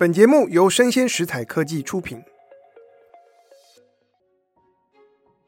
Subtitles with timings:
[0.00, 2.22] 本节目由生鲜食材科技出品。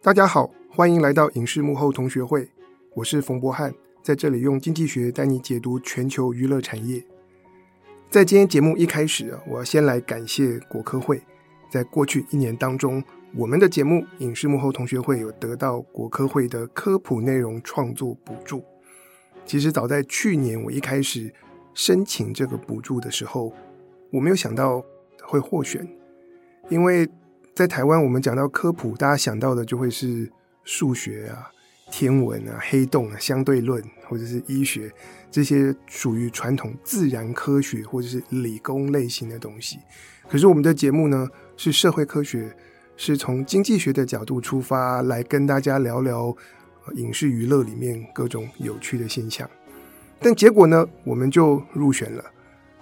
[0.02, 2.50] 大家好，欢迎来到影视幕后同学会，
[2.96, 7.02] 我是冯博翰，在这里用经济学带你解读全球娱乐产业。
[8.10, 11.22] 在今天节目一开始，我要先来感谢国科会，
[11.70, 13.02] 在过去一年当中，
[13.34, 18.62] 我们的节目《影视幕后同学会》有得到国科会的科普内容创作补助。
[19.46, 21.32] 其实早在去年，我一开始
[21.72, 23.50] 申请这个补助的时候，
[24.12, 24.84] 我没有想到
[25.22, 25.88] 会获选，
[26.68, 27.08] 因为
[27.54, 30.30] 在台湾，我们讲到科普，大家想到的就会是
[30.64, 31.50] 数学啊、
[31.90, 34.92] 天文啊、黑洞啊、相对论，或者是医学
[35.30, 39.78] 这些属于传统自然科学或者是理工类型的东西。
[40.28, 41.26] 可是我们的节目呢，
[41.56, 42.54] 是社会科学，
[42.98, 46.36] 是从经济学的角度出发来跟大家聊聊
[46.96, 49.48] 影视娱乐里面各种有趣的现象。
[50.20, 52.22] 但结果呢，我们就入选了。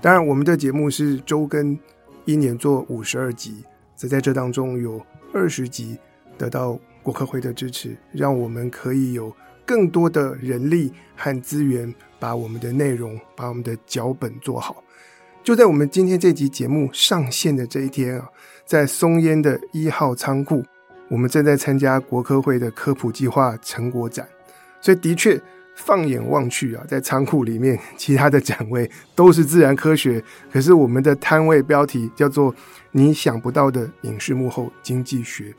[0.03, 1.79] 当然，我们的节目是周更，
[2.25, 3.63] 一年做五十二集，
[3.95, 4.99] 在在这当中有
[5.35, 5.99] 二十集
[6.39, 9.31] 得到国科会的支持，让我们可以有
[9.67, 14.83] 更多的人力和资源，把我们的内容、把我们的脚本做好。
[15.45, 18.27] 就在我们今天这集节目上线的这一天啊，
[18.65, 20.65] 在松烟的一号仓库，
[21.09, 24.27] 我们正在参加国科会的科普计划成果展，
[24.81, 25.39] 所以的确。
[25.83, 32.55] 放眼望去啊，在仓库里面，其他的展位都是自然科学，可是我们的摊位标题叫做
[32.93, 35.55] “你想不到的影视幕后经济学”。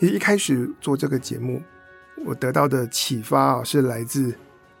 [0.00, 1.62] 一一开始做这个节目，
[2.24, 4.34] 我得到的启发啊，是来自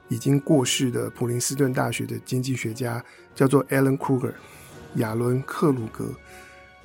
[0.08, 3.04] 已经过世的普林斯顿大学的经济学家，
[3.34, 4.32] 叫做 Alan Kruger
[4.94, 6.06] 亚伦·克鲁格。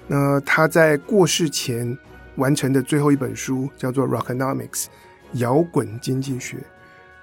[0.08, 1.98] 那他在过世前
[2.36, 4.86] 完成的最后一本书叫做《Rockonomics》，
[5.34, 6.58] 摇滚经济学。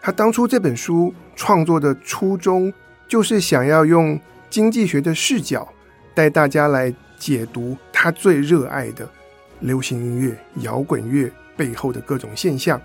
[0.02, 2.72] 他当初这本书创作的初衷，
[3.06, 5.70] 就是想要用经济学的视角
[6.14, 9.06] 带大家来解读他最热爱的
[9.60, 12.80] 流行音乐、摇滚乐背后的各种现象，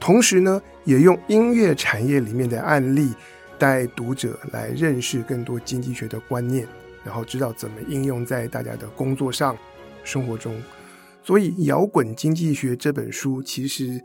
[0.00, 3.14] 同时呢，也用音乐产业里面的案例
[3.58, 6.66] 带读者来认识更多经济学的观念，
[7.04, 9.56] 然后知道怎么应用在大家的工作上、
[10.02, 10.60] 生活中。
[11.22, 14.00] 所以，《摇滚经济学》这本书，其实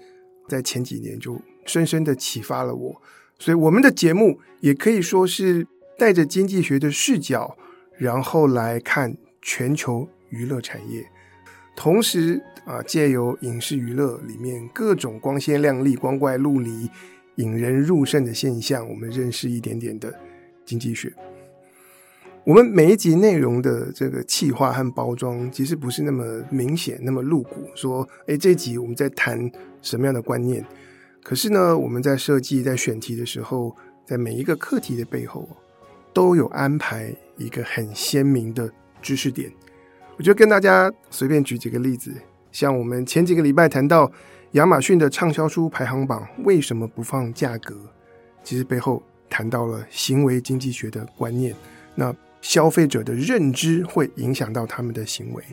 [0.47, 1.41] 在前几年就。
[1.66, 3.01] 深深的启发了我，
[3.39, 5.67] 所以我们的节目也可以说是
[5.97, 7.55] 带着经济学的视角，
[7.97, 11.05] 然后来看全球娱乐产业，
[11.75, 16.89] 同时啊，借由影视娱乐里面各种光鲜亮丽、光怪陆离、
[17.35, 20.13] 引人入胜的现象，我们认识一点点的
[20.66, 21.13] 经济学。
[22.44, 29.51] 我们每一集内容的这个气化和包装，其实不是那么明显、那么露骨，说，诶，这集我们在谈
[29.83, 30.66] 什么样的观念？
[31.23, 35.47] 可是呢，我们在设计、在选题的时候，在每一个课题的背后，
[36.13, 38.71] 都有安排一个很鲜明的
[39.01, 39.51] 知识点。
[40.17, 42.13] 我就跟大家随便举几个例子，
[42.51, 44.11] 像我们前几个礼拜谈到
[44.51, 47.75] 亚马逊的畅销书排行榜为什么不放价格，
[48.43, 51.55] 其实背后谈到了行为经济学的观念。
[51.95, 55.43] 那消费者的认知会影响到他们的行为。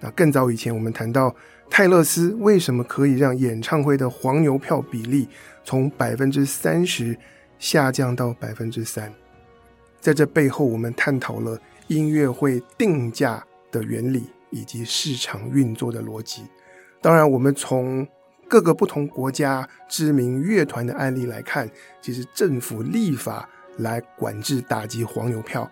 [0.00, 1.34] 那更早以前，我们谈到。
[1.70, 5.28] 泰勒斯为什么可以让演唱会的黄牛票比例
[5.64, 7.14] 从百分之三十
[7.58, 9.12] 下降到百分之三？
[10.00, 16.44] 在这背后，我们探讨了音乐会定价的原理以及市场运作的逻辑。
[17.02, 18.08] 当然，我们从
[18.48, 21.70] 各个不同国家知名乐团的案例来看，
[22.00, 25.70] 其实政府立法来管制打击黄牛票，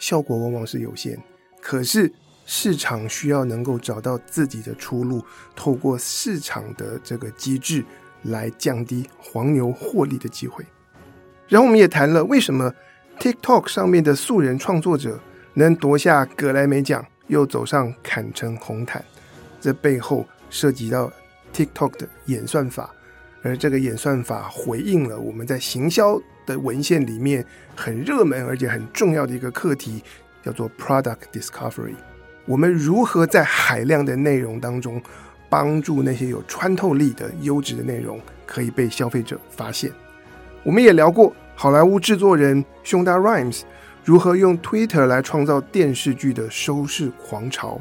[0.00, 1.16] 效果往往是有限。
[1.60, 2.12] 可是，
[2.50, 5.22] 市场需要能够找到自己的出路，
[5.54, 7.84] 透过市场的这个机制
[8.22, 10.64] 来降低黄牛获利的机会。
[11.46, 12.72] 然后我们也谈了为什么
[13.20, 15.20] TikTok 上面的素人创作者
[15.52, 19.04] 能夺下格莱美奖，又走上坎城红毯，
[19.60, 21.12] 这背后涉及到
[21.52, 22.90] TikTok 的演算法，
[23.42, 27.44] 而这个演算法回应了我们在行销的文献里面
[27.76, 30.02] 很热门而且很重要的一个课题，
[30.42, 31.96] 叫做 Product Discovery。
[32.48, 35.00] 我们如何在海量的内容当中，
[35.50, 39.92] 帮助那些有穿透力的优质的内容可以被消费者发现？
[40.62, 43.60] 我们也聊过好莱坞制作人兄达 Rhimes
[44.02, 47.78] 如何用 Twitter 来创造电视剧的收视狂潮，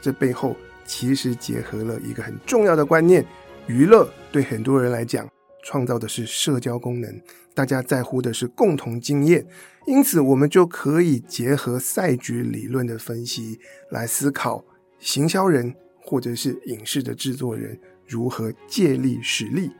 [0.00, 3.22] 这背后其实结合了一个很重要的观念：
[3.66, 5.28] 娱乐对很多人来讲，
[5.66, 7.20] 创造的是社交功能，
[7.52, 9.44] 大家在乎的是共同经验。
[9.84, 13.58] 因此，我们就可以结合赛局理论的分析
[13.90, 14.64] 来思考，
[15.00, 17.76] 行销人或者是影视的制作人
[18.06, 19.72] 如何借力使力。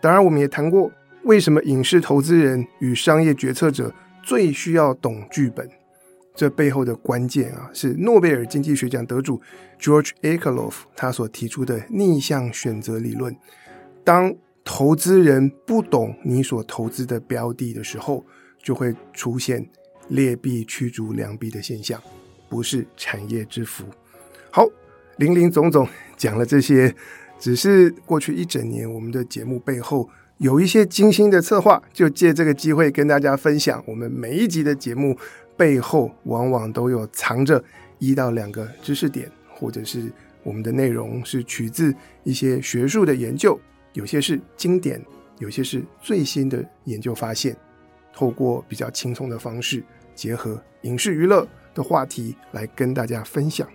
[0.00, 0.92] 当然，我们也谈过
[1.24, 3.92] 为什么影视投资人与商业决策者
[4.22, 5.68] 最需要懂剧本，
[6.36, 9.42] 这背后的关键啊，是诺贝尔经济学奖得主
[9.80, 13.36] George Akerlof 他所提出的逆向选择理论。
[14.04, 14.32] 当
[14.72, 18.24] 投资人不懂你所投资的标的的时候，
[18.62, 19.68] 就会出现
[20.10, 22.00] 劣币驱逐良币的现象，
[22.48, 23.84] 不是产业之福。
[24.48, 24.64] 好，
[25.16, 25.86] 林林总总
[26.16, 26.94] 讲了这些，
[27.36, 30.08] 只是过去一整年我们的节目背后
[30.38, 33.82] 有一些精心的策划，就借这个机会跟大家分享。
[33.88, 35.18] 我们每一集的节目
[35.56, 37.62] 背后，往往都有藏着
[37.98, 40.10] 一到两个知识点，或者是
[40.44, 43.60] 我们的内容是取自一些学术的研究。
[43.92, 45.04] 有些是经典，
[45.38, 47.56] 有些是最新的研究发现，
[48.12, 49.82] 透过比较轻松的方式，
[50.14, 53.68] 结合影视娱乐的话题来跟大家分享。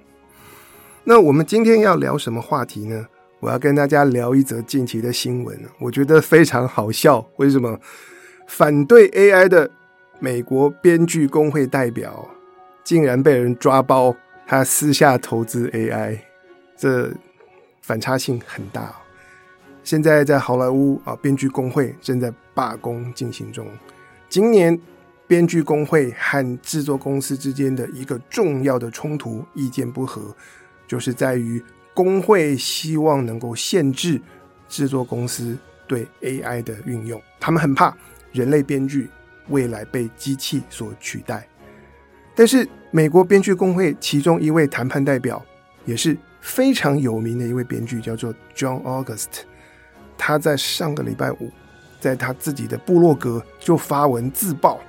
[1.03, 3.05] 那我们今天要聊什么话题呢？
[3.41, 7.23] 我要跟大家聊一则近期的新闻，我觉得非常好笑。
[7.35, 7.79] 为什么？
[8.47, 9.69] 反对 AI 的
[10.19, 12.27] 美国编剧工会代表
[12.83, 14.15] 竟然被人抓包，
[14.47, 16.19] 他私下投资 AI，
[16.77, 17.11] 这
[17.81, 18.95] 反差性很大。
[19.85, 23.67] 现在在好莱坞啊，编剧工会正在罢工进行中。
[24.27, 24.77] 今年
[25.27, 30.35] 编剧工会和制作公司之间的一个重要的冲突，意见不合，
[30.87, 34.19] 就是在于工会希望能够限制
[34.67, 35.55] 制作公司
[35.85, 37.21] 对 AI 的运用。
[37.39, 37.95] 他们很怕
[38.31, 39.07] 人类编剧
[39.49, 41.47] 未来被机器所取代。
[42.33, 45.45] 但是美国编剧工会其中一位谈判代表，
[45.85, 49.43] 也是非常有名的一位编剧，叫做 John August。
[50.17, 51.51] 他在上个礼拜五，
[51.99, 54.79] 在他自己的部落格就发文自爆，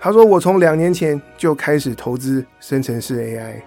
[0.00, 3.62] 他说：“我从两年前就开始投资生成式 AI，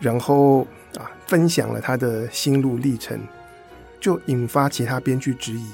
[0.00, 0.62] 然后
[0.98, 3.18] 啊，分享了他的心路历程，
[4.00, 5.66] 就引发其他编剧质疑。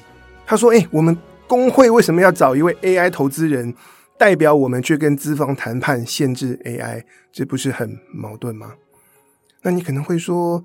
[0.46, 1.16] 他说：‘哎，我们
[1.46, 3.74] 工会为什么要找一位 AI 投资人
[4.18, 7.02] 代表我们去跟资方谈判限制 AI？
[7.32, 8.72] 这不是很矛盾吗？’
[9.62, 10.64] 那你可能会说。”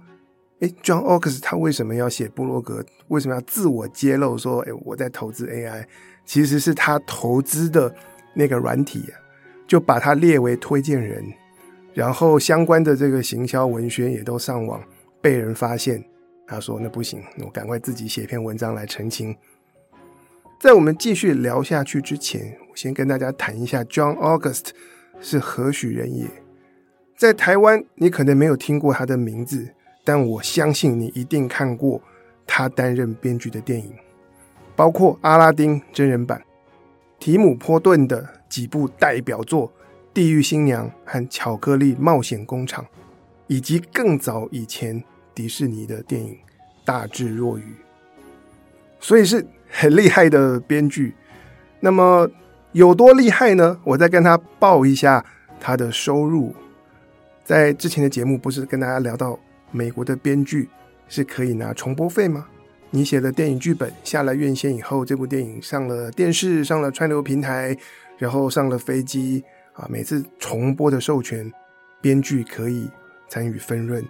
[0.62, 2.86] 哎，John August 他为什么要写布洛格？
[3.08, 5.86] 为什么要自我揭露说，哎，我在投资 AI？
[6.26, 7.94] 其实是他投资的
[8.34, 9.16] 那个软体啊，
[9.66, 11.24] 就把他列为推荐人，
[11.94, 14.84] 然后相关的这个行销文宣也都上网
[15.22, 16.04] 被人发现。
[16.46, 19.36] 他说那不行，我赶快自己写篇文章来澄清。
[20.60, 24.72] 在我们继续聊下去之前，我先跟大家谈一下 John August
[25.22, 26.28] 是何许人也。
[27.16, 29.70] 在台湾，你可能没有听过他的名字。
[30.12, 32.02] 但我相信你一定看过
[32.48, 33.94] 他担任编剧的电影，
[34.76, 36.44] 包括《阿拉丁》真人版、
[37.20, 39.68] 提姆·波顿的几部代表作
[40.12, 42.84] 《地狱新娘》和《巧克力冒险工厂》，
[43.46, 45.04] 以及更早以前
[45.36, 46.34] 迪士尼的电影
[46.84, 47.62] 《大智若愚》，
[49.00, 51.14] 所以是很厉害的编剧。
[51.80, 52.28] 那么
[52.72, 53.80] 有多厉害呢？
[53.84, 55.24] 我再跟他报一下
[55.60, 56.56] 他的收入。
[57.44, 59.38] 在之前的节目不是跟大家聊到，
[59.72, 60.70] 美国的编剧
[61.08, 62.46] 是可以拿重播费吗？
[62.92, 67.78] 你写的电影剧本下了院线以后，这部电影上了电视，上了串流平台，
[68.18, 69.44] 然后上了飞机
[69.74, 71.52] 啊，每次重播的授权，
[72.02, 72.90] 编剧可以
[73.28, 74.04] 参与分润。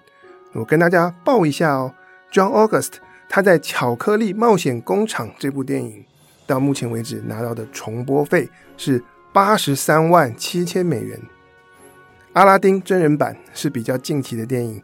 [0.54, 1.94] 我跟大家报一下哦
[2.32, 2.94] ，John August
[3.28, 6.06] 他在《巧克力冒险工厂》这部电影
[6.48, 9.04] 到目前为止拿到的重播费是
[9.34, 11.20] 八十三万七千美元。
[12.34, 14.82] 阿拉丁真人版是比较近期的电影。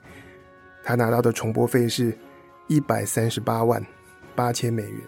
[0.86, 2.16] 他拿到的重播费是
[2.68, 3.84] 一百三十八万
[4.36, 5.02] 八千美元，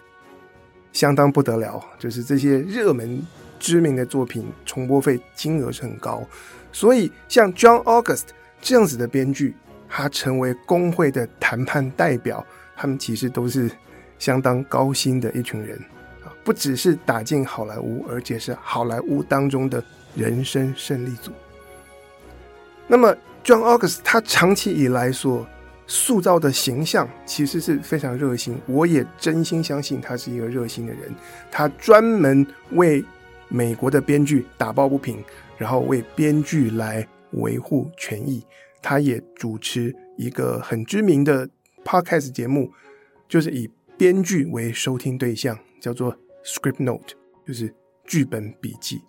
[0.92, 1.80] 相当不得了。
[2.00, 3.24] 就是这些热门
[3.60, 6.22] 知名的作品，重播费金额是很高。
[6.72, 8.24] 所以，像 John August
[8.60, 9.54] 这样子的编剧，
[9.88, 12.44] 他成为工会的谈判代表，
[12.76, 13.70] 他们其实都是
[14.18, 15.78] 相当高薪的一群人
[16.24, 16.34] 啊！
[16.44, 19.82] 不只是打进好莱坞，而且是好莱坞当中的
[20.14, 21.30] 人生胜利组。
[22.86, 25.46] 那么，John August 他长期以来所
[25.90, 31.10] 塑造的形象其实是非常热心，我也真心相信他是一个热心的人。
[31.50, 33.02] 他专门为
[33.48, 35.24] 美国的编剧打抱不平，
[35.56, 38.44] 然后为编剧来维护权益。
[38.82, 41.48] 他也主持一个很知名的
[41.82, 42.70] podcast 节目，
[43.26, 46.14] 就是以编剧为收听对象，叫做
[46.44, 47.14] Script Note，
[47.46, 49.00] 就是剧本笔记。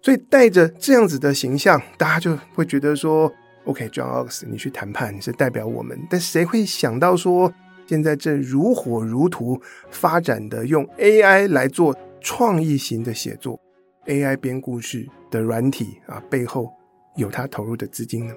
[0.00, 3.30] 所以带着这样子的形象，大家就会觉得说。
[3.66, 7.52] OK，John Ox，你去谈判，你是代表我们，但谁会想到说，
[7.84, 13.60] 现在正如火如荼发展的用 AI 来做创意型的写作
[14.06, 16.72] ，AI 编故事的软体啊，背后
[17.16, 18.34] 有他投入的资金呢？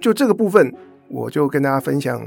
[0.00, 0.74] 就这个部分，
[1.06, 2.20] 我就跟大家分享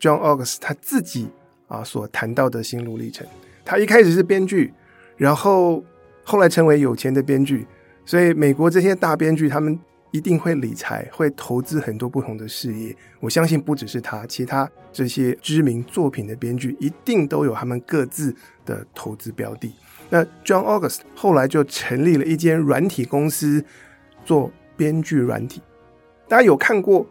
[0.00, 1.28] John Ox 他自己
[1.68, 3.24] 啊所谈到的心路历程。
[3.64, 4.74] 他一开始是编剧，
[5.16, 5.84] 然后
[6.24, 7.64] 后来成为有钱的编剧，
[8.04, 9.78] 所以美国这些大编剧他们。
[10.10, 12.96] 一定会理财，会投资很多不同的事业。
[13.20, 18.34] 我相信不只是他，其他这些知名作品的编剧一定都有他们各自
[18.64, 19.72] 的投资标的。
[20.08, 23.62] 那 John August 后来就成立了一间软体公司，
[24.24, 25.60] 做编剧软体。
[26.26, 27.06] 大家有看过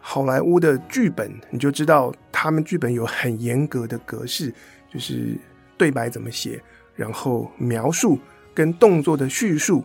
[0.00, 4.52] 好莱坞的剧本，你就知道他们剧本有很严格的格式，
[4.90, 5.36] 就是
[5.76, 6.58] 对白怎么写，
[6.96, 8.18] 然后描述
[8.54, 9.84] 跟动作的叙述。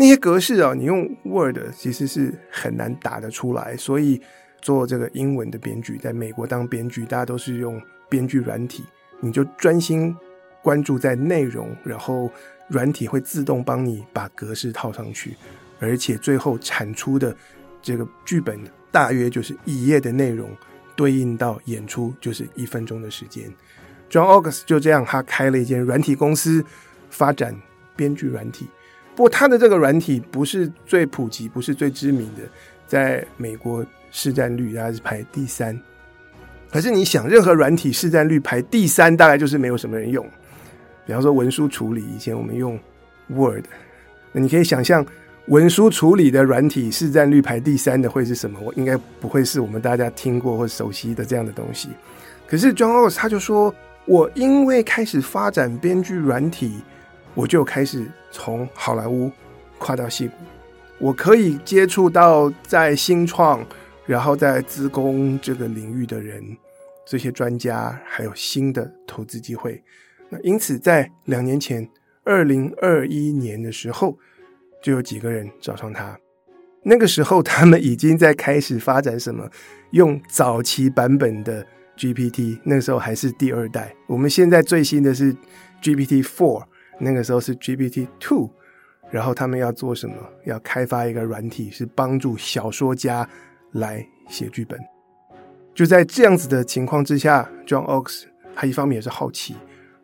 [0.00, 3.76] 那些格式啊，你用 Word 其实是很难打得出来。
[3.76, 4.18] 所以
[4.62, 7.78] 做这个英文的编剧，在美国当编剧，大家都是用
[8.08, 8.82] 编剧软体，
[9.20, 10.16] 你就专心
[10.62, 12.30] 关注在内容，然后
[12.68, 15.36] 软体会自动帮你把格式套上去，
[15.78, 17.36] 而且最后产出的
[17.82, 18.58] 这个剧本
[18.90, 20.48] 大约就是一页的内容，
[20.96, 23.52] 对应到演出就是一分钟的时间。
[24.08, 26.64] John August 就这样，他开了一间软体公司，
[27.10, 27.54] 发展
[27.94, 28.66] 编剧软体。
[29.20, 32.42] 不过，他的这个软体不是最普及，不是最知名的，
[32.86, 35.78] 在美国市占率它是排第三。
[36.72, 40.26] 可是你想，任何软体市占率排第三，大概就是没有什么人用。
[41.04, 42.80] 比方说文书处理，以前我们用
[43.26, 43.66] Word，
[44.32, 45.04] 那你可以想象
[45.48, 48.58] 文书处理的软体市占率排第三的会是什么？
[48.62, 51.90] 我应该不会是我们大家听过或熟悉的这样的东西。
[52.46, 53.74] 可是 John o s 他就说，
[54.06, 56.80] 我因为开始发展编剧软体。
[57.34, 59.30] 我就开始从好莱坞
[59.78, 60.34] 跨到矽谷，
[60.98, 63.64] 我可以接触到在新创，
[64.04, 66.42] 然后在资工这个领域的人，
[67.06, 69.82] 这些专家，还有新的投资机会。
[70.28, 71.88] 那因此，在两年前，
[72.24, 74.18] 二零二一年的时候，
[74.82, 76.18] 就有几个人找上他。
[76.82, 79.48] 那个时候，他们已经在开始发展什么，
[79.92, 83.94] 用早期版本的 GPT，那时候还是第二代。
[84.06, 85.34] 我们现在最新的是
[85.80, 86.64] GPT Four。
[87.00, 88.50] 那个时候是 GPT Two，
[89.10, 90.14] 然后他们要做什么？
[90.44, 93.28] 要开发一个软体，是帮助小说家
[93.72, 94.78] 来写剧本。
[95.74, 99.56] 就在这样子的情况之下，John August 他一方面也是好奇，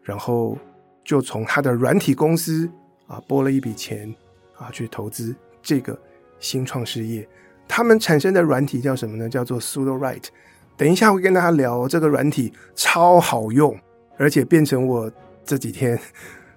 [0.02, 0.56] 然后
[1.04, 2.70] 就从他的软体公司
[3.06, 4.12] 啊拨了一笔钱
[4.56, 5.98] 啊去投资这个
[6.40, 7.28] 新创事业。
[7.68, 9.28] 他们产生的软体叫什么呢？
[9.28, 10.28] 叫做 Sudowrite。
[10.76, 13.76] 等一下会跟大家聊这个软体，超好用，
[14.18, 15.10] 而且变成我
[15.44, 15.98] 这几天。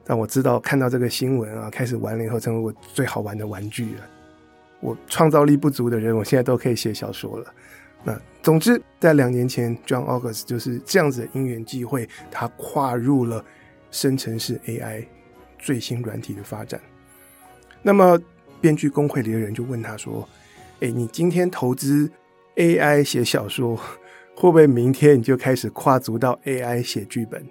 [0.10, 4.02] 让我知道，看到这个新闻啊，开始玩了以后，成为我最好玩的玩具了。
[4.80, 7.54] 我创造力不足的人，我现在都可以写小说了。
[8.04, 13.46] 那总之，在两年前，John August 就是这样子的因缘际会，他跨入了
[13.92, 15.06] 生成式 AI
[15.60, 16.82] 最新软体的发展。
[17.84, 18.20] 那么，
[18.60, 20.28] 编剧工会里的人就问他说
[20.82, 22.12] ：“诶，你今天投资
[22.56, 23.76] AI 写小说，
[24.36, 27.48] 会不会明天你就开始跨足到 AI 写剧本？”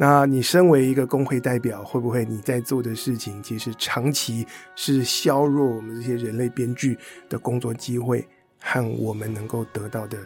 [0.00, 6.96] 那你身为一个工会代表，会不会你在做的事情，其实长期是削弱我们这些人类编剧
[7.28, 8.24] 的工作机会
[8.62, 10.16] 和我们能够得到的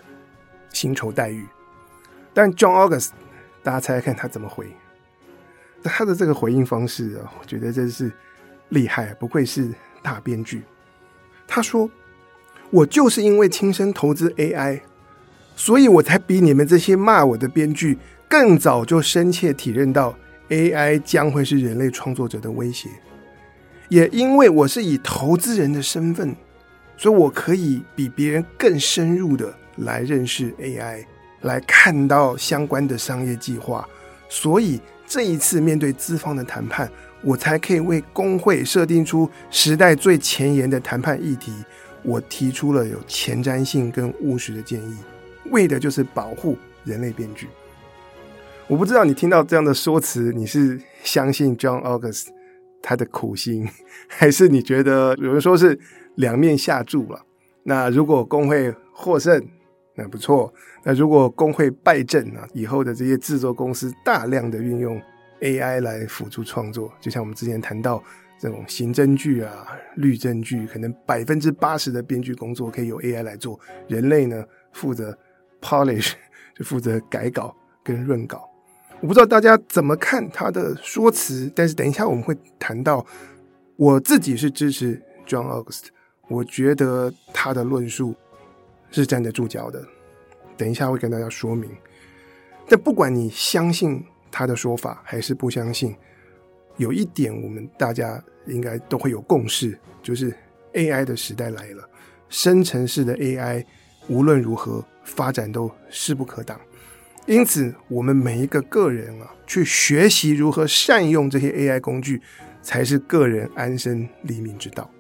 [0.75, 1.47] 薪酬待遇？
[2.35, 3.13] 但 John August，
[3.63, 4.67] 大家猜猜看他怎么回？
[5.83, 8.13] 他的这个回应方式啊，我觉得真是
[8.69, 9.71] 厉害，不愧是
[10.03, 10.63] 大编剧。
[11.47, 11.91] 他说
[12.69, 14.83] ：“我就是因为亲身投资 AI，
[15.57, 17.99] 所以我才比你们这些骂我的编剧。”
[18.33, 20.17] 更早就深切体认到
[20.49, 22.89] AI 将会是人类创作者的威胁，
[23.91, 26.35] 也因为我是以投资人的身份，
[26.97, 31.05] 所以我可以比别人更深入的来认识 AI，
[31.43, 33.87] 来看到相关的商业计划。
[34.31, 41.53] 所以这一次面对资方的谈判，我才可以为工会设定出时代最前沿的谈判议题。
[42.03, 44.97] 我提出了有前瞻性跟务实的建议，
[45.51, 47.47] 为的就是保护人类编剧。
[48.73, 52.29] 我不知道你听到这样的说辞，你是相信 John August
[52.81, 53.69] 他的苦心，
[54.09, 55.79] 还是你觉得有人说是
[56.15, 57.23] 两面下注了？
[57.65, 59.47] 那如果工会获胜，
[59.95, 60.51] 那不错；
[60.85, 64.99] 那如果工会败阵啊，以后的这些制作公司大量的运用
[65.43, 68.03] AI 来辅助创作，就像我们之前谈到
[68.39, 75.15] 这种刑侦剧啊、律政剧，可能百分之八十的编剧工作可以由 AI 来做，人类呢负责
[75.61, 76.15] polish，
[76.57, 78.49] 就负责改稿跟润稿。
[79.03, 83.05] 我不知道大家怎么看他的说辞，但是等一下我们会谈到，
[83.75, 84.95] 我自己是支持
[85.27, 85.87] John August，
[86.29, 88.15] 我觉得他的论述
[88.93, 89.85] 是站得住脚的。
[90.57, 91.69] 等一下会跟大家说明。
[92.69, 95.97] 但不管你相信他的说法还是不相信，
[96.77, 100.33] 有一点我们大家应该都会有共识，就是
[100.75, 101.83] AI 的时代来了，
[102.29, 103.67] 生成式的 AI
[104.09, 106.61] 无论如何发展都势不可挡。
[107.27, 112.21] 因此，我们每一个个人啊，去学习如何善用这些 AI 工具，
[112.63, 114.91] 才是个人安身立命之道。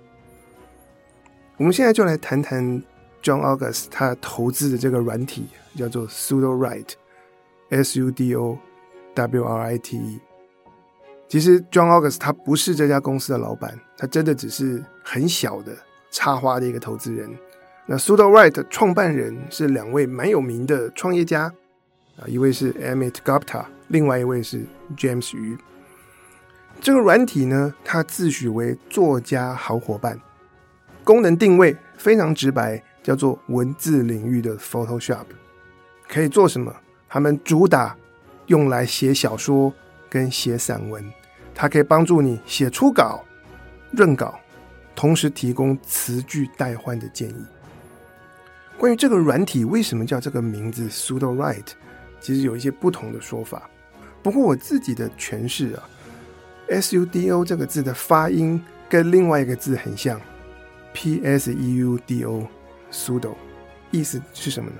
[1.57, 2.65] 我们现在就来谈谈
[3.23, 8.59] John August 他投资的这个软体，叫做 Sudowrite，S U D O
[9.15, 10.21] W R I T E。
[11.29, 15.77] 其实 John August 他不是这家公司的老板，他真的只是很小的
[16.11, 17.29] 插花的一个投资人。
[17.87, 21.53] 那 Sudowrite 创办人是两位蛮有名的创业家
[22.17, 24.65] 啊，一位是 Amit Gupta，另外一位是
[24.97, 25.59] James Yu。
[26.81, 30.21] 这个软体呢，它自诩为作家好伙伴，
[31.05, 35.25] 功能定位非常直白，叫做文字领域的 Photoshop。
[36.09, 36.75] 可以做什么？
[37.09, 37.97] 他们主打
[38.47, 39.73] 用来写小说
[40.11, 41.05] 跟写散文。
[41.55, 43.23] 它可以帮助你写初稿、
[43.91, 44.41] 润稿，
[44.95, 47.45] 同时提供词句代换的建议。
[48.79, 51.73] 关于这个软体为什么叫这个名字 Sudowrite，
[52.23, 53.69] 其实有一些不同的说法。
[54.23, 55.83] 不过我自己的诠释啊
[56.69, 60.21] ，S-U-D-O 这个字的发音跟另外一个字很像
[60.95, 62.45] ，P-S-E-U-D-O，Sudo，
[63.91, 64.77] 意思是什么呢？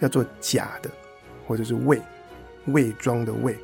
[0.00, 0.90] 叫做假的，
[1.46, 2.00] 或者是伪
[2.68, 3.56] 伪装的伪。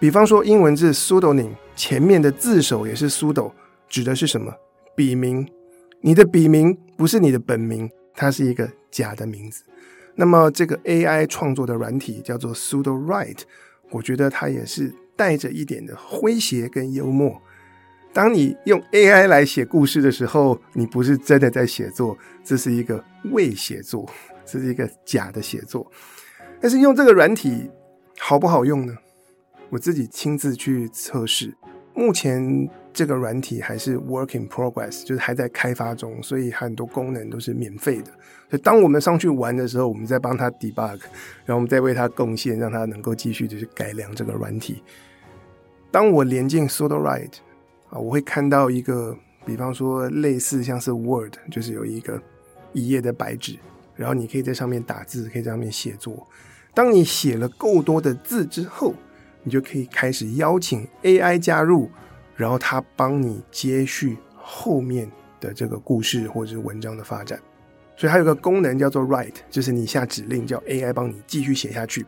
[0.00, 3.52] 比方说英文字 pseudonym 前面的字首也是 sudo，
[3.88, 4.52] 指的是什么？
[4.96, 5.46] 笔名。
[6.00, 9.62] 你的笔名不是你的本名，它是一个假的名字。
[10.16, 13.42] 那么这个 AI 创作的软体叫做 Sudowrite，
[13.90, 17.40] 我觉得它也是带着一点的诙谐跟幽默。
[18.12, 24.08] 当你用 AI 来写故事的时候，你不是真的在写作，这是一个伪写作，
[24.46, 25.90] 这是一个假的写作。
[26.60, 27.68] 但是用这个软体
[28.18, 28.96] 好不好用呢？
[29.70, 31.52] 我自己亲自去测试，
[31.92, 38.06] 目前这个软体还是 work in progress，就是还在开发中，所以很多功能都是免费的。
[38.48, 41.00] 所以当我们上去玩的时候，我们再帮他 debug，
[41.44, 44.82] 然后我们再为他贡献，让他能够继续就是改良这个软体。
[45.90, 47.38] 当我连进 Sudowrite
[47.90, 52.22] 啊，我会看到一个，比方说类似像是 Word，就是有一个
[52.72, 53.58] 一页的白纸，
[53.96, 56.26] 然后你可以在上面打字，可以在上面写作。
[56.72, 58.94] 当你写了够多的字之后，
[59.42, 61.88] 你就可以开始邀请 AI 加入，
[62.36, 67.40] 然后它帮你接续后面的这个故事或者是文章的发展。
[67.96, 72.04] 所以它有个功能叫做 Write，就是你下指令叫 AI 帮你继续写下去。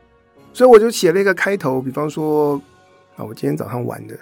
[0.52, 2.60] 所以我就写了一个开头，比方说
[3.14, 4.18] 啊，我今天早上玩的，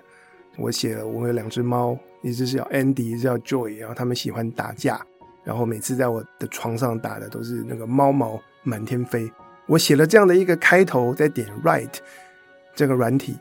[0.58, 5.00] 我写了我有两只猫，一只叫 Andy，一只叫 Joy，然后他们喜欢打架，
[5.42, 9.30] 然后每次在我的床上打的都是那个猫毛满天飞。
[9.66, 11.98] 我写了这样的一个开头，再点 Write。
[12.74, 13.36] 这个软体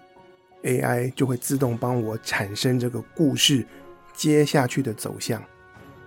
[0.63, 3.65] AI 就会自动帮我产生这个故事
[4.13, 5.39] 接下去的走向，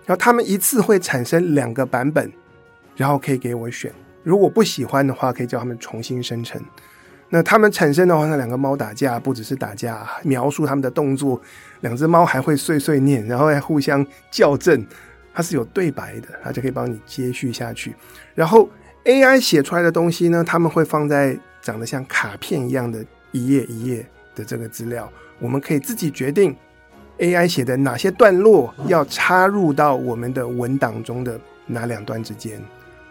[0.06, 2.32] 然后他们一次会产生两个版本，
[2.96, 3.92] 然后可以给我选。
[4.22, 6.60] 如果不喜欢的话，可以叫他们重新生成。
[7.28, 11.40] 那他们产生的话，那两个猫打架不只是打架，描述他们的动作，
[11.80, 14.86] 两只猫还会碎碎念，然后还互相校正，
[15.34, 17.94] 它是有对白的，它就可以帮你接续下去。
[18.34, 18.68] 然后
[19.04, 23.04] AI 写出来的东西呢，他们会放在长得像卡片一样的。
[23.32, 26.54] 一页一页的这个资料，我们可以自己决定
[27.18, 32.62] AI 写的哪些段落要插入到我们的文档中的哪两段之间，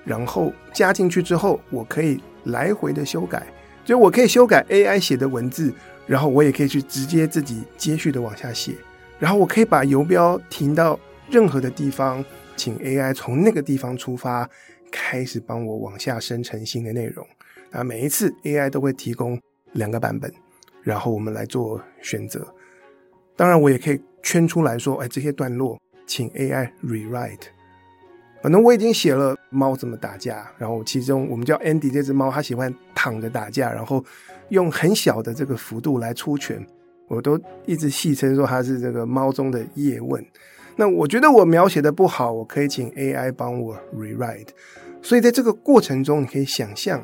[0.05, 3.45] 然后加进去之后，我可以来回的修改，
[3.83, 5.73] 就我可以修改 AI 写的文字，
[6.05, 8.73] 然后我也可以去直接自己接续的往下写，
[9.19, 10.97] 然后我可以把游标停到
[11.29, 12.23] 任何的地方，
[12.55, 14.47] 请 AI 从那个地方出发，
[14.91, 17.27] 开始帮我往下生成新的内容。
[17.71, 19.41] 啊，每一次 AI 都会提供。
[19.73, 20.31] 两个版本，
[20.86, 22.48] 然后我们来做选择。
[23.36, 27.48] 当然，我也可以圈出来说，哎，这些段落请 AI rewrite。
[28.43, 34.06] 反正我已经写了猫怎么打架，然后其中我们叫 Andy 这只猫，它喜欢躺着打架，然后
[34.50, 36.63] 用很小的这个幅度来出拳。
[37.08, 40.24] 我都一直戏称说它是这个猫中的叶问。
[40.76, 44.50] 那我觉得我描写的不好，我可以请 AI 帮我 rewrite。
[45.02, 47.04] 所以在这个过程中，你可以想象，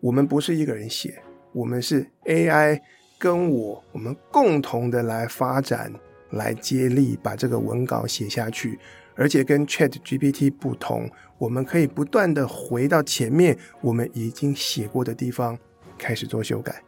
[0.00, 1.22] 我们不是一个人写。
[1.52, 2.78] 我们是 AI
[3.18, 5.92] 跟我，我们共同的来发展，
[6.30, 8.78] 来接力把这个文稿写下去，
[9.16, 15.58] 而且跟 ChatGPT 不同，我们可以不断的回到前面我们已经写过的地方
[15.98, 16.80] 开始做修改。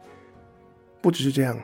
[1.01, 1.59] 不只是这样，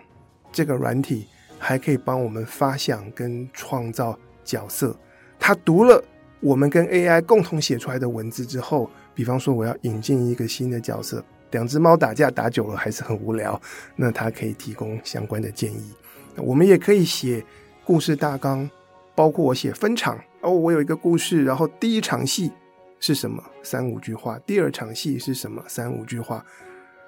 [0.52, 1.28] 这个软体
[1.58, 4.94] 还可以帮我们发想跟创造角色。
[5.40, 6.04] 它读了
[6.42, 11.24] 我们跟 AI 共同写出来的文字之后，比方说我要引进一个新的角色。
[11.52, 13.60] 两只猫打架打久了还是很无聊，
[13.96, 15.94] 那它可以提供相关的建议。
[16.36, 17.44] 我们也可以写
[17.86, 18.70] 故事大纲，
[19.16, 22.52] 包括我写分场哦，我有一个故事，然后第一场戏
[23.00, 23.44] 是什么？
[23.64, 24.38] 三五句话。
[24.46, 25.64] 第二场戏是什么？
[25.68, 26.46] 三五句话。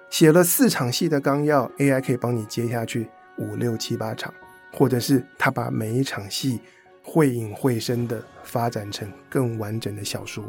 [0.10, 4.34] 写了四场戏的纲要，AI 可以帮你接下去五六七八场，
[4.74, 6.60] 或者是他把每一场戏
[7.04, 10.44] 会影会声的发展成更完整的小说，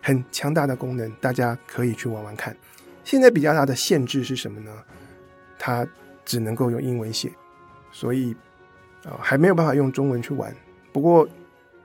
[0.00, 2.56] 很强大的功能，大家可以去玩玩看。
[3.04, 4.70] 现在比较大的限制是什么呢？
[5.58, 5.86] 它
[6.24, 7.30] 只能够用英文写，
[7.92, 8.34] 所以
[9.04, 10.54] 啊、还没有办法用中文去玩。
[10.92, 11.26] 不过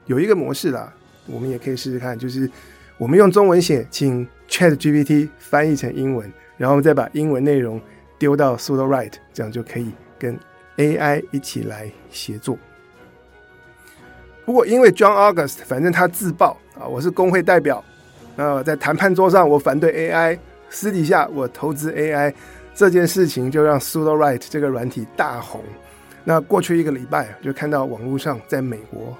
[0.05, 0.93] 有一个模式啦，
[1.27, 2.49] 我们也可以试试看，就是
[2.97, 7.79] 我们用中文写，请 ChatGPT 翻译成英文，然后再把英文内容
[8.19, 10.37] 丢到 Sudowrite，这样就可以跟
[10.77, 12.57] AI 一起来协作。
[14.45, 17.83] 不过因为 John August，反正他自曝啊，我是工会代表，
[18.35, 20.37] 啊，在谈判桌上我反对 AI，
[20.69, 22.33] 私底下我投资 AI，
[22.73, 25.63] 这件事情就让 Sudowrite 这个软体大红。
[26.23, 29.15] 那过去一个礼拜，就看到网络上在美国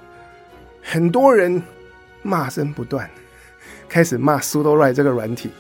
[0.82, 1.62] 很多人
[2.24, 3.10] 骂声不断，
[3.88, 5.52] 开始骂 Sudowrite 这个软体。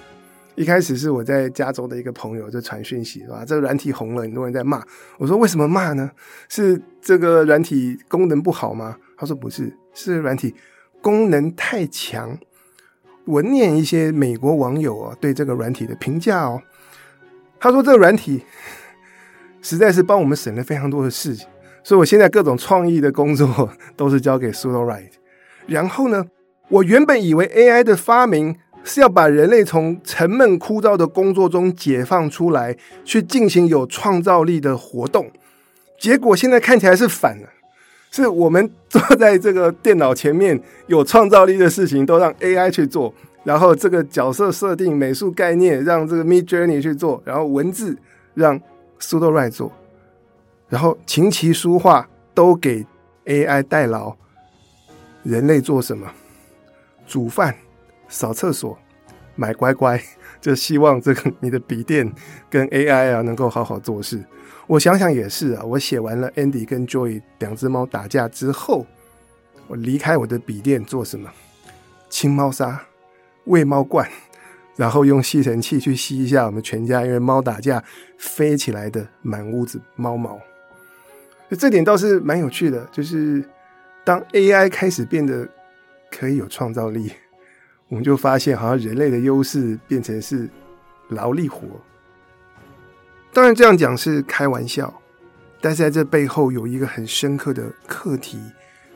[0.55, 3.43] 一开始是我在加州的一个朋友就传讯息，是吧？
[3.45, 4.81] 这个软体红了，很多人在骂。
[5.17, 6.09] 我说为什么骂呢？
[6.47, 8.97] 是这个软体功能不好吗？
[9.17, 10.55] 他说不是，是软体
[11.01, 12.37] 功能太强。
[13.25, 16.61] 我念一些美国网友啊对这个软体的评价哦。
[17.59, 18.43] 他说这个软体
[19.61, 21.47] 实在是帮我们省了非常多的事情，
[21.83, 25.11] 所以我现在各种创意的工作都是交给 Sudowrite。
[25.67, 26.25] 然后呢，
[26.69, 28.57] 我原本以为 AI 的发明。
[28.87, 35.31] 是要把人类从沉闷枯燥的工作中解放出来，去进行有创造力的活动。
[35.99, 37.49] 结果现在看起来是反了，
[38.23, 47.97] 是我们坐在这个电脑前面有创造力的事情都让 AI 去做，然后这个角色设定、美术概念让这个 Midjourney 去做，然后文字
[48.33, 48.57] 让
[49.01, 49.69] Sudowrite 做，
[50.69, 52.85] 然后琴棋书画都给
[53.25, 54.15] AI 代劳。
[55.23, 56.07] 人类做什么？
[57.05, 57.53] 煮饭。
[58.07, 58.77] 扫厕所，
[59.35, 59.99] 买乖乖，
[60.39, 62.09] 就希望这个你的笔电
[62.49, 64.23] 跟 AI 啊能够好好做事。
[64.67, 68.85] 我想想也是啊，我写完了 Andy 跟 Joy 两只猫打架之后，
[69.67, 71.29] 我离开我的笔电做什么？
[72.09, 72.81] 清猫砂，
[73.45, 74.09] 喂猫罐，
[74.75, 77.83] 然后用吸尘器去吸一下我们全家因为猫打架
[78.17, 80.39] 飞起来的满屋子猫毛。
[81.59, 83.47] 这点倒是蛮有趣的，就是
[84.03, 85.47] 当 AI 开始变得
[86.09, 87.11] 可以有创造力。
[87.87, 90.49] 我们就发现，好像人类的优势变成是
[91.09, 91.61] 劳力活。
[93.35, 95.01] 当然，这样讲是开玩笑，
[95.59, 98.39] 但是在这背后有一个很深刻的课题，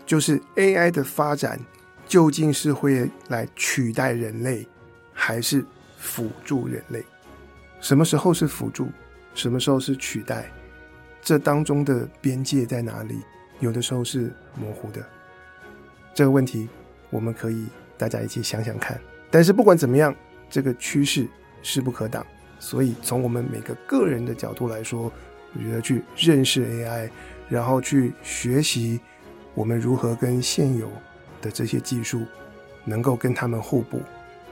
[0.06, 1.60] 就是 AI 的发展
[2.08, 4.66] 究竟是会来取代人类，
[5.12, 5.66] 还是
[5.98, 7.04] 辅助人类？
[7.82, 8.88] 什么时候是辅助？
[9.34, 10.50] 什么时候是取代？
[11.22, 13.20] 这当中的边界在哪里？
[13.60, 15.06] 有的时候是模糊的。
[16.14, 16.70] 这个问题，
[17.10, 17.68] 我们可以。
[17.98, 18.98] 大家一起想想看，
[19.30, 20.16] 但是不管怎么样，
[20.50, 21.28] 这个趋势
[21.62, 22.26] 势不可挡。
[22.60, 25.12] 所以从我们每个个人的角度来说，
[25.54, 27.10] 我觉得去认识 AI，
[27.48, 29.00] 然后去学习
[29.56, 30.88] 我们如何跟现有
[31.42, 32.26] 的这些技术
[32.86, 34.02] 能够跟他们互补，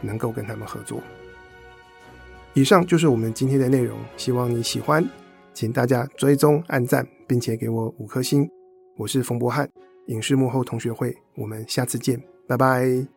[0.02, 1.02] 能够跟他们合作。
[2.54, 5.08] 以上就是我们今天的内容，希望你喜欢，
[5.54, 8.50] 请大家追踪、按赞，并且给我五颗星。
[8.96, 9.70] 我是冯博翰，
[10.08, 13.17] 影视幕后同学会，我们下次见，拜拜。